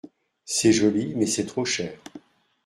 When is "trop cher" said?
1.45-1.93